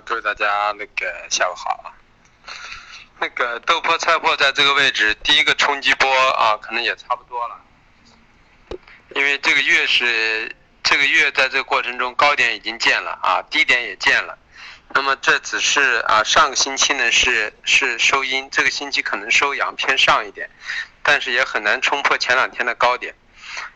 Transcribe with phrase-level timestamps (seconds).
[0.00, 1.92] 各位大家那个下午好啊。
[3.20, 7.60] 那个豆粕菜粕在这个位置，第一个冲击波啊，可能也差不多了。
[9.14, 14.36] 因为这个月是这个月在这个过程中高点已经见了啊，低点也见了。
[14.88, 20.50] 那么这只是啊，上个星期呢是是收阴，这个星期可能收阳偏上一点，
[21.02, 23.14] 但是也很难冲破前两天的高点。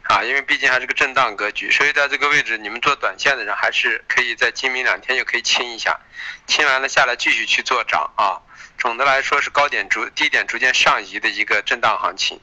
[0.03, 6.01] 啊，因为毕竟还是个震荡格局，所以在这个位置，你们做短线的人还是可以在今明两天就可以清一下，
[6.47, 8.41] 清完了下来继续去做涨啊。
[8.79, 12.41] 总的来说是高点逐低点逐渐上移的一个震荡行情。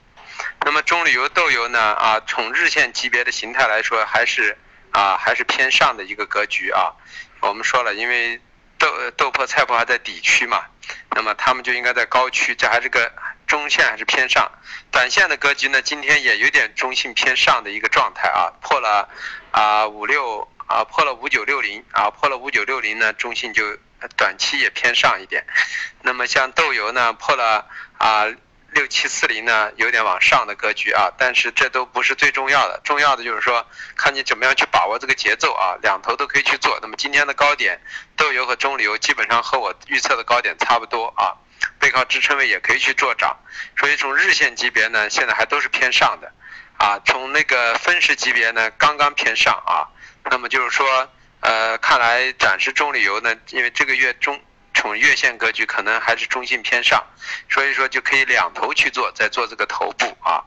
[0.64, 4.56] 那么中铝油豆油呢啊，从日线级别的形态来说，还是
[4.92, 6.94] 啊还是偏上的一个格局啊。
[7.40, 8.40] 我们说了，因为
[8.78, 10.66] 豆豆粕菜粕还在底区嘛，
[11.16, 13.12] 那么他们就应该在高区，这还是个。
[13.48, 14.52] 中线还是偏上，
[14.92, 15.82] 短线的格局呢？
[15.82, 19.08] 今天也有点中性偏上的一个状态啊，破了
[19.52, 23.64] 啊五六啊破了五九六零啊破了五九六零呢，中性就
[24.18, 25.46] 短期也偏上一点。
[26.02, 28.26] 那么像豆油呢，破了啊
[28.72, 33.66] 六七四零呢，有点往上的格局啊，但是这都不是最重要的，重要的就是说
[33.96, 36.78] 看你怎么样去把握这个节奏啊，两头都可以去做。
[36.82, 37.80] 那么今天的高点，
[38.18, 41.38] 豆油和中油基本上和我预测的高点差不多啊。
[41.86, 43.38] 背靠支撑位也可以去做涨，
[43.78, 46.32] 所以从日线级别呢，现在还都是偏上的，
[46.80, 49.86] 啊，从那个分时级别呢，刚刚偏上啊，
[50.32, 51.08] 那么就是说，
[51.42, 54.42] 呃，看来暂时中旅游呢，因为这个月中
[54.74, 57.06] 从月线格局可能还是中性偏上，
[57.52, 60.42] 所以说就可以两头去做，再做这个头部啊。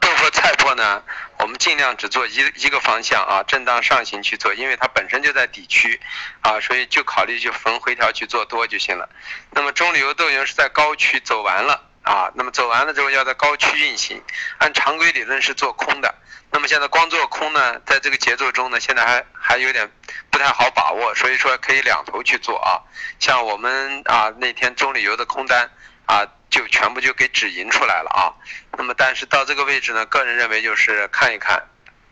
[0.00, 1.02] 豆粕菜粕呢，
[1.38, 6.00] 我们尽量只做一一个方向啊，震荡上行去做，因为它本身就在底区
[6.40, 9.08] 啊，所以就考虑就逢回调去做多就行了。
[9.50, 14.22] 那么中旅游豆油是在高区走完了啊，那么走完了之后要在高区运行，
[14.58, 16.14] 按常规理论是做空的。
[16.52, 19.88] 那么现在光做空呢，在这个节奏中呢，现在还还有点
[20.30, 22.80] 不太好把握，所以说可以两头去做啊。
[23.20, 25.70] 像我们啊那天中旅游的空单
[26.10, 26.26] 啊。
[26.50, 28.34] 就全部就给止盈出来了啊，
[28.76, 31.62] 那么但是到这个位置呢，个人认为就是看一看，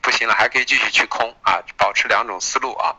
[0.01, 2.95] 不行了还可以继续去空啊，保持两种思路啊。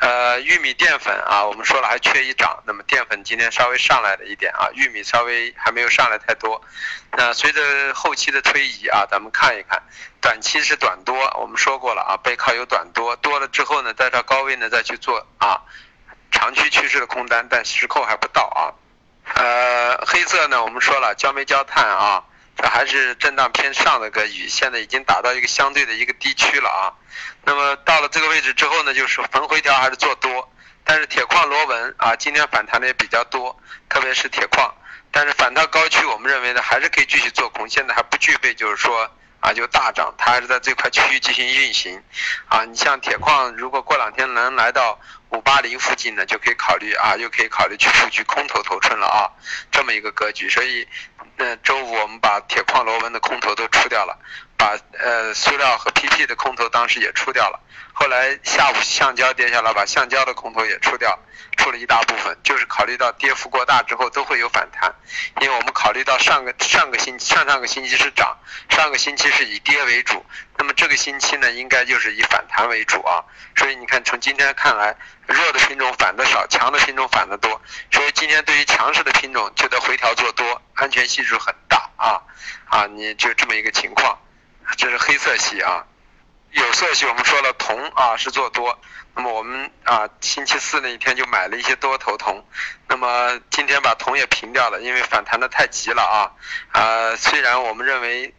[0.00, 6.60] 呃，玉米淀粉啊，我们说了还缺一涨，那么淀粉今天稍微上来了一点啊，玉米稍微还没有上来太多。
[7.12, 9.80] 那随着后期的推移啊，咱们看一看，
[10.20, 15.62] 短期是短多，我们说过了啊，背靠有短多，多了之后呢，在这高位呢再去做啊，
[16.32, 18.74] 长期趋势的空单，但时扣还不到啊。
[19.34, 22.22] 呃，黑色呢，我们说了焦煤焦炭啊，
[22.56, 26.94] 这还是震荡偏上的格局，现在已经达到一个相对的一个低区了啊。
[27.44, 30.52] 那么到了这个位置之后呢，就是逢回调还是做多，
[30.84, 33.58] 但是铁矿螺纹啊，今天反弹的也比较多，
[33.88, 34.72] 特别是铁矿，
[35.10, 39.10] 但是反弹高区，我们认为呢还是可以继续做空，现在还不具备就是说
[39.44, 42.02] 啊就大涨，它还是在这块区域进行运行
[42.48, 42.64] 啊。
[42.64, 44.98] 你像铁矿，如果过两天能来到。
[45.30, 49.26] 五八零附近呢，就可以考虑啊，又可以考虑去布局空头头寸了啊，
[49.72, 50.48] 这么一个格局。
[50.48, 50.86] 所以，
[51.36, 54.16] 那周五我们把铁矿螺纹的空头都出掉了，
[54.56, 57.60] 把呃塑料和 PP 的空头当时也出掉了。
[57.92, 61.16] 后来下午橡胶跌下来，把橡胶的空头也出掉，
[61.56, 64.92] 出了一大部分，就是考虑到跌幅过大之后都会有反弹。
[65.40, 68.36] 因为我们考虑到上个上个星期上上个星期是涨，
[68.68, 70.24] 上个星期是以跌为主，
[70.58, 73.22] 那么这个星期呢，应该就是以反弹为主啊。
[73.56, 74.96] 所以你看，从今天看来。
[75.26, 77.58] 弱的品种反的少，强的品种反的多，
[77.90, 82.20] 所以今天对于强势的品种就得回调做多，安全系数很大啊
[82.68, 82.86] 啊！
[82.88, 84.18] 你就这么一个情况，
[84.76, 85.84] 这是黑色系啊，
[86.52, 88.78] 有色系我们说了铜啊是做多，
[89.14, 92.46] 那么我们啊星期四那一天就买了一些多头铜，
[92.88, 96.32] 那么今天把铜也平掉了，因为反弹的太急了啊
[96.72, 97.16] 啊！
[97.16, 98.34] 虽然我们认为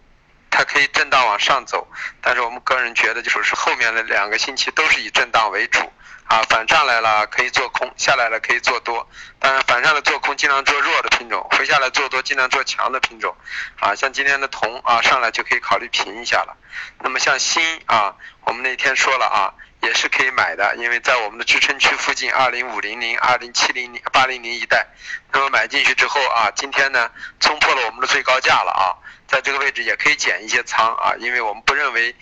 [0.56, 1.86] 它可以震荡往上走，
[2.22, 5.92] 但是我们个人觉得就是后面的两个星期都是以震荡为主。
[6.28, 9.08] 啊，反上来了可以做空，下来了可以做多。
[9.38, 13.36] 但是，反上来做空尽量做弱的品种，回下来做多尽量做强的品种。
[13.80, 16.58] 啊，像今天的铜啊，上来就可以考虑平一下了。
[17.02, 18.16] 那么像锌啊，
[18.46, 24.88] 我们那天说了啊，也是可以买的，因为在我们的支撑区附近，二零五零零、二零七零零、八零零一带。
[25.32, 28.96] 那么买进去之后啊，今天呢冲破了我们的最高价了啊，
[29.28, 32.16] 在这个位置也可以减一些仓啊，因为我们不认为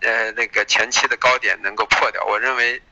[0.00, 2.82] 呃那个前期的高点能够破掉，我认为。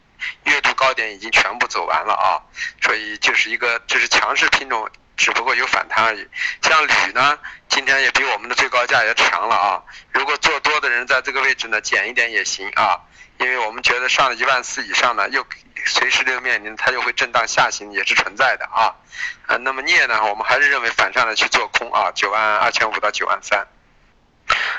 [0.45, 2.41] 月度高点已经全部走完了啊，
[2.81, 6.29] 所以就是一个这是强势品种，只不过有反弹而已。
[6.63, 7.39] 像铝呢，
[7.69, 9.83] 今天也比我们的最高价也强了啊。
[10.13, 13.01] 如果做多的人在这个位置呢，减一点也行啊，
[13.39, 15.45] 因为我们觉得上了一万四以上呢，又
[15.87, 18.95] 随时这个面临它又会震荡下行，也是存在的啊。
[19.47, 23.67] 呃，那么镍呢，我们还是认为反上来去做空啊，九万二千五到九万三。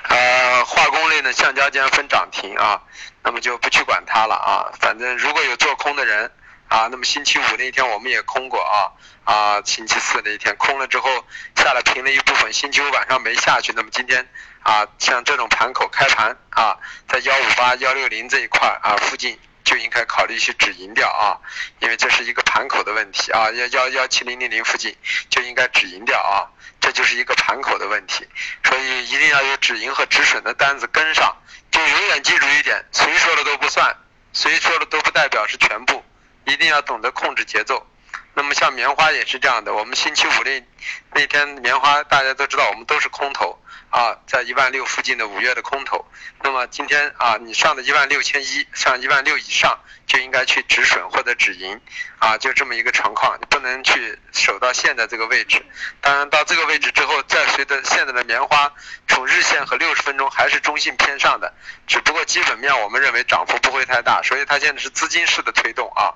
[0.08, 2.82] 呃，化工类呢，橡胶将分涨停啊。
[3.24, 6.32] 那么就不去管它了啊，反正如果有做空的人
[6.68, 8.92] 啊，那么星期五那一天我们也空过啊
[9.24, 11.10] 啊，星期四那一天空了之后
[11.56, 14.28] 下来平了一部分，星期五晚上没下去，那么今天
[14.64, 16.78] 啊像这种盘口开盘啊，
[17.08, 21.38] 在幺五八幺六零这一块啊附近就应该考虑去止盈掉啊，
[21.80, 24.96] 因为这是一个盘口的问题啊，幺幺幺七零零零附近
[25.30, 26.50] 就应该止盈掉啊，
[26.82, 28.28] 这就是一个盘口的问题，
[28.64, 31.36] 所以一定要有止盈和止损的单子跟上，
[31.72, 33.96] 就永远记住一点，谁说的都不算，
[34.34, 36.04] 谁说的都不代表是全部。
[36.46, 37.86] 一定要懂得控制节奏。
[38.34, 40.64] 那么像棉花也是这样的，我们星期五那
[41.14, 43.58] 那天棉花大家都知道，我们都是空头
[43.96, 46.06] 啊，在一万六附近的五月的空头。
[46.44, 51.80] 那么今天啊，你上的一万六千一，上一万六以上就应该去止损或者止盈
[52.20, 55.66] 啊，就这么一个情况，你不能去守到现在这个位置。
[56.02, 58.70] 当然到这个位置之后，再随着现在的棉花
[59.08, 61.54] 从日线和六十分钟还是中性偏上的，
[61.88, 66.12] 只不过基本面我们认为涨幅不会太大，所以它现在是资金式的推动啊。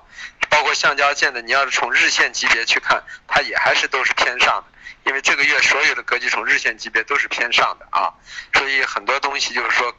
[0.49, 8.13] 包括橡胶线的，你要是从日线级别去看，它也还是都是偏上的，因为这个月所有的格局从日线级别都是偏上的啊，
[8.53, 9.93] 所以很多东西就是说，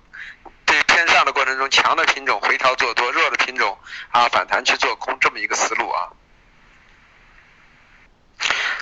[0.65, 3.79] 对偏上的过程中，强的品种回调做多，弱的品种
[4.11, 6.09] 啊反弹去做空，这么一个思路啊。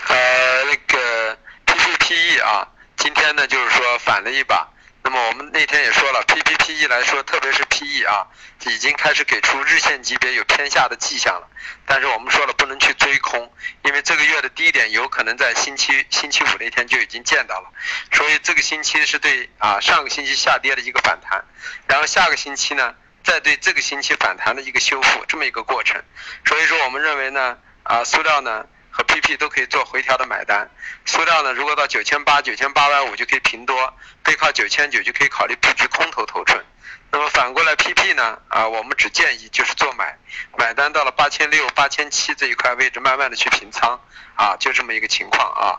[0.09, 4.69] 呃，那个 P C P E 啊，今天呢就是说反了一把。
[5.11, 8.27] 那么我们那天也说了，P P P E 来说，特别是 P E 啊，
[8.67, 11.49] 已经开始给出日线级别有偏下的迹象了。
[11.87, 13.51] 但是我们说了，不能去追空，
[13.87, 17.73] 因为这个月的低点有可能在星期星期五那天就已经见到了。
[18.13, 21.43] 所以这个星期是对啊上个星期下跌的一个反弹，
[21.87, 22.95] 然后下个星期呢，
[23.25, 26.03] 再对这个星期反弹的一个修复，这么一个过程。
[26.45, 28.67] 所以说我们认为呢，啊塑料呢。
[28.99, 30.69] 和 PP 都可以做回调的买单，
[31.05, 36.65] 塑料呢，如果到九千八、九千八百五就可以平多，背靠九千九就可以考虑布局空头头寸。
[37.13, 40.19] 那么反过来 PP 呢，啊，我们只建议就是做买，
[40.59, 44.01] 买单到了八千六、八千七这一块位置，慢慢的去平仓，
[44.35, 45.79] 啊，就这么一个情况啊。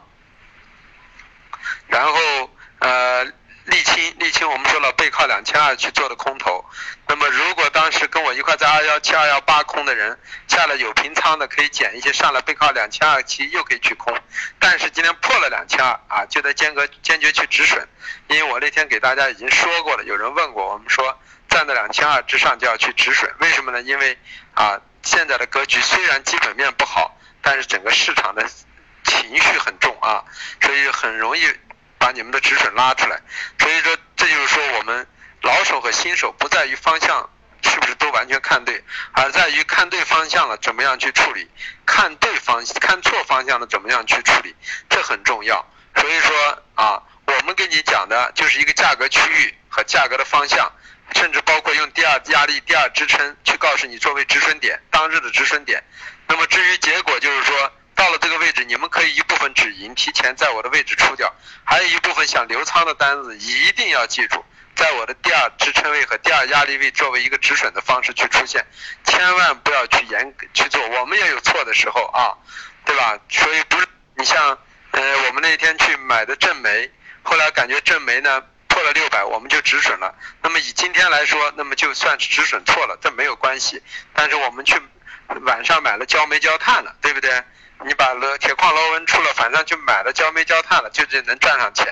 [1.88, 2.50] 然后
[2.80, 3.28] 呃。
[3.70, 6.66] 沥青，沥青，我们说了背靠两千二去做的空头，
[7.08, 10.18] 那么如果当时跟我一块在二幺七二幺八空的人
[10.48, 14.18] 下了有平仓的，可以减一些上来背靠两千二七又可以去空，
[14.58, 17.88] 但是今天破了两千二啊，就得间隔坚决去止损，
[18.28, 23.82] 因为我那天给大家已经说过了，有人问过我们说站在两千二之上就要去止损，为什么呢？
[23.84, 24.18] 因为
[24.56, 28.44] 啊现在的格局虽然基本面不好，但是整个市场的
[29.04, 30.24] 情绪很重啊，
[30.60, 31.42] 所以很容易。
[32.00, 33.22] 把你们的止损拉出来，
[33.60, 35.06] 所以说这就是说我们
[35.42, 37.30] 老手和新手不在于方向
[37.62, 38.82] 是不是都完全看对，
[39.12, 41.48] 而在于看对方向了怎么样去处理，
[41.86, 44.56] 看对方看错方向了怎么样去处理，
[44.90, 45.64] 这很重要。
[45.96, 50.72] 所以说啊，我们给你讲的就是一个价格区域和价格的方向，
[51.14, 55.84] 甚至包括用第二压力、第二支撑去告诉你作为止损点当日的止损点。
[56.28, 57.72] 那么至于结果就是说。
[58.00, 61.28] 到了这个位置，你们可以一部分止盈，提前在我的位置出掉；
[61.66, 64.42] 还有一部分想留仓的单子，一定要记住，
[64.74, 68.66] 在我的第二支撑位和第二压力位作为一个止损的方式去出现，
[69.04, 70.82] 千万不要去严去做。
[70.88, 72.32] 我们也有错的时候啊，
[72.86, 73.20] 对吧？
[73.28, 73.86] 所以不是
[74.16, 74.58] 你像
[74.92, 76.90] 呃，我们那天去买的正煤，
[77.22, 80.16] 后来感觉正煤呢破了六百，我们就止损了。
[80.42, 83.84] 那么以今天来说，那么就算是止损错了，这没有关系。
[84.14, 84.82] 但是我们去
[85.42, 87.44] 晚上买了焦煤焦炭了，对不对？
[87.86, 91.88] 你把了铁矿螺纹出了，反正就买了焦煤焦炭了，就这能赚上钱，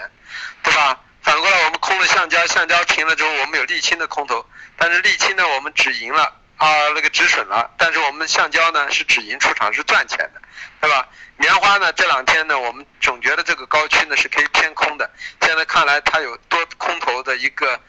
[0.62, 1.00] 对吧？
[1.22, 4.46] 反过来我们空了橡胶，橡胶平了之后，我们有沥青的空头，
[4.78, 6.24] 但是沥青呢，我们止盈了
[6.58, 10.42] 啊，那个止损了，但是我们橡胶呢是止盈出场是赚钱的，
[10.82, 11.08] 对吧？
[11.38, 15.10] 棉花呢这两天呢，我们总觉得这个高区呢是可以偏空的，
[15.42, 17.80] 现在看来它有多空头的一个。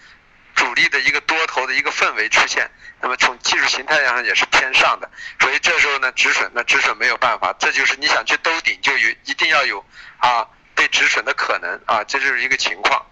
[0.58, 2.68] 主力的一个多头的一个氛围出现，
[3.00, 9.84] 那么从技术形态上也是偏上的，所以这时候呢止损，那止损没有办法，这就是你想去兜顶就有一定要有
[10.18, 13.06] 啊被止损的可能啊，这就是一个情况。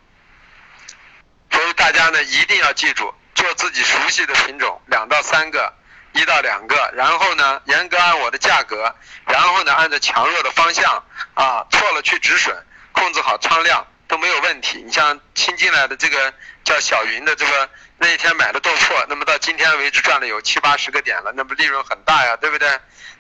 [1.53, 5.73] 所以大家呢一定要记住，做自己熟悉的品种，两到三个，
[6.15, 8.93] 一到两个，然后呢严格按我的价格，
[9.25, 13.87] 然后呢按照强弱的方向啊错了去止损，控制好仓量。
[14.09, 14.83] 都没有问题。
[14.85, 16.33] 你像新进来的这个
[16.65, 22.69] 叫小云的这个那一天买的豆粕，那么到今天为止赚了有七八十个点了，那么利润很大呀，对不对？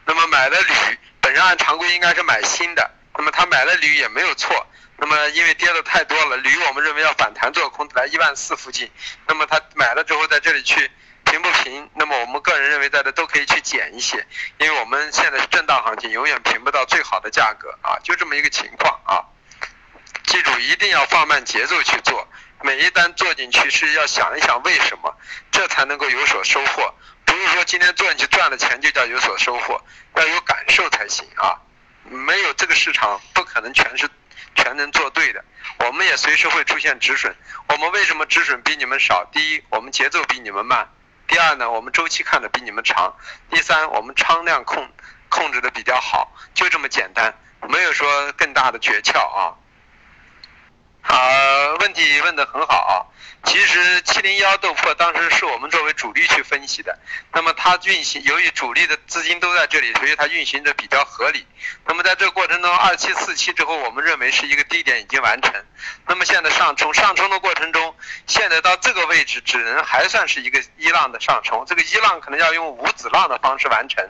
[0.05, 4.67] 那么买了铝，本身按常规应该是买新的，那么他买了铝也没有错。
[4.99, 8.91] 那么因为跌的太多了，铝我们认为要反弹做空来一万四附近，
[9.27, 10.91] 那么他买了之后在这里去
[11.25, 11.91] 平不平？
[11.95, 14.27] 那么我们个人认为在这都可以去减一些，
[14.59, 19.21] 因为我们现在是震荡行情，永远平不到最好的价格啊，就这么一个情况啊。
[20.87, 22.29] 一定要放慢节奏去做，
[22.63, 25.13] 每一单做进去是要想一想为什么，
[25.51, 26.95] 这才能够有所收获。
[27.25, 29.83] 不是说今天做进去赚了钱就叫有所收获，
[30.15, 31.59] 要有感受才行啊。
[32.05, 34.09] 没有这个市场，不可能全是
[34.55, 35.45] 全能做对的。
[35.81, 37.35] 我们也随时会出现止损。
[37.69, 39.29] 我们为什么止损比你们少？
[39.33, 40.87] 第一，我们节奏比你们慢；
[41.27, 43.11] 第二呢，我们周期看的比你们长；
[43.51, 44.89] 第三，我们仓量控
[45.31, 46.33] 控制的比较好。
[46.55, 47.37] 就这么简单，
[47.69, 49.59] 没有说更大的诀窍啊。
[51.09, 53.13] 好，问题问得很好。
[53.45, 56.99] 其实七零幺豆粕当时是我们作为主力去分析的，
[57.33, 61.47] 那么它运行，由于主力的资金都在这里，所以它运行的比较合理。
[61.87, 65.55] 那么在这个过程中，二期四期之后，我们认为是一个低点已经完成。
[66.09, 67.95] 那么现在上冲，上冲的过程中，
[68.27, 74.05] 现在到这个位置只能还算是一个一浪的上冲，这个一浪可能要用五子浪的方式完成。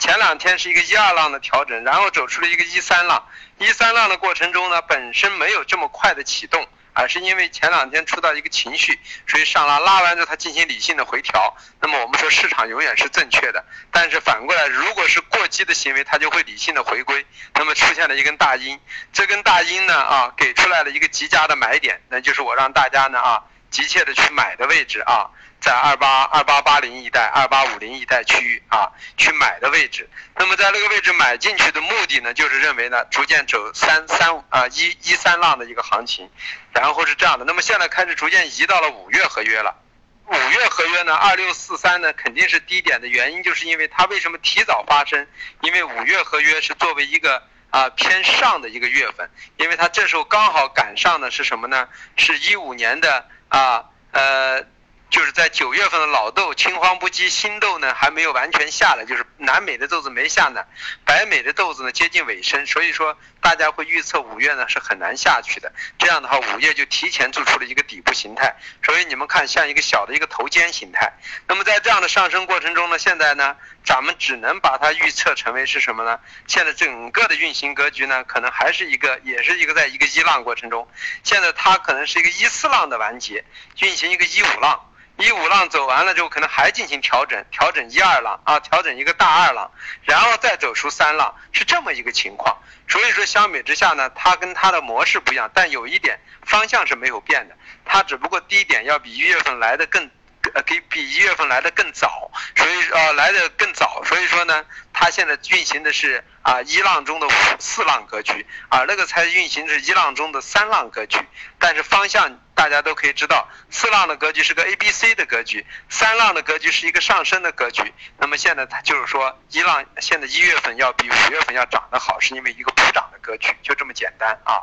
[0.00, 3.24] 前两天是一个一二浪的调整，然后走出了一个一三浪。
[3.60, 6.66] 一三浪的过程中呢，本身没有这么快的启动。
[6.92, 11.56] 而是因为前两天出到一个情绪，所以上拉拉完之后，它进行理性的回调。
[11.80, 17.24] 那么我们说市场永远是正确的，但是反过来，如果是过激的行为，它就会理性的回归。
[17.54, 18.78] 那么出现了一根大阴，
[19.12, 25.30] 这根大阴呢啊，给出来了一个极佳的买点，那就是我让大家呢啊急切的去买的位置啊。
[25.60, 30.08] 在二八二八八零一带、二八五零一带区域啊，去买的位置。
[30.34, 36.30] 那么在那个位置买进去的目的呢，就是认为呢，逐渐走三三啊一一三浪的一个行情，
[36.72, 37.44] 然后是这样的。
[37.44, 39.76] 那么现在开始逐渐移到了五月合约了。
[40.24, 45.26] 五月合约呢，二六四三呢，肯定是低点的原因，就是因为它为什么提早发生？
[45.60, 51.86] 因为五月合约是作为一个啊偏上的一个月份，因为它这时候刚好赶上的是什么呢？
[52.16, 54.64] 是一五年的啊呃。
[55.10, 60.64] 就是在九月份的老豆青黄不接，新豆呢还没有完全下来，就是南美的豆子没下呢，
[61.04, 65.72] 北美的豆子呢接近尾声，所以说大家会预测五月呢是很难下去的。
[65.98, 68.54] 这样的话，五月就提前做出了一个底部形态，
[68.84, 71.12] 所以你们看像一个小的一个头肩形态。
[71.48, 76.20] 那么在这样的上升过程中呢，现在呢，咱们只能把它预测成为是什么呢？
[76.46, 80.88] 现在整个的运行格局呢，可能还是一个，也是一个在一个一浪过程中，
[81.24, 83.44] 现在它可能是一个一四浪的完结，
[83.80, 84.86] 运行一个一五浪。
[85.16, 89.70] 一五浪走完了之后，可能还进行调整，调整一二浪啊，调整一个大二浪，
[90.02, 92.56] 然后再走出三浪，是这么一个情况。
[92.88, 100.10] 所以说相比之下呢，它跟它的模式不一样，但有一点方向是没有变的，它只不过低点要比一月份来的更。
[100.54, 107.28] 呃，给比一月份来的更早，所以呃来的更早，所以说呢，它现在运行的是啊一浪中的
[107.58, 111.18] 四浪格局，而那个才运行是一浪中的三浪格局。
[111.58, 117.92] 但是方向大家都可以知道，四浪的格局是个 A B C 的格局，三浪的格局是一个上升的格局。
[118.18, 124.62] 那么现在它就是说一浪现在一月份要比五月份要涨得好，是因为一个普涨的格局，就这么简单啊。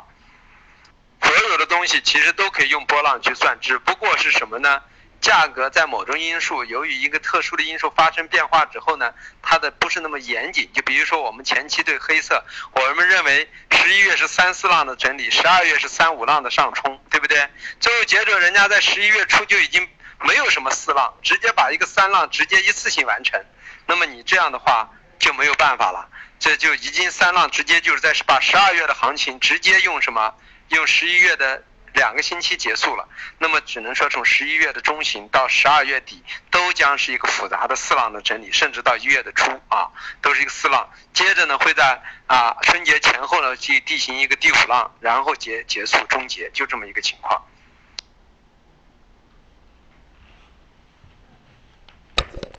[1.20, 4.80] 所有的东西其实都可以用波浪去算，只不过是什么呢？
[5.20, 10.70] 价格在某种因素，由于一个特殊的因素发生变化之后呢，它的不是那么严谨。
[10.72, 17.48] 就比如说我们前期对黑色，我们认为十一月是三四浪的整理，十二月是三五浪的上冲，对不对？
[17.80, 19.88] 最后结果人家在十一月初就已经
[20.20, 23.44] 没有什么四浪，直接把一个三浪直接一次性完成。
[23.86, 26.08] 那么你这样的话就没有办法了，
[26.38, 30.34] 这就已经三浪直接就是在把十二月的行情直接用什么？
[30.68, 31.64] 用十一月的。
[31.98, 39.90] 两个星期结束了，那么只能说从十一月的中旬到十二月底都将是一个复杂的四浪的整理，甚至到一月的初啊，
[40.22, 40.88] 都是一个四浪。
[41.12, 47.42] 接着呢，会在啊春节前后呢去进行一个第五浪，然后结结束终结，就这么一个情况。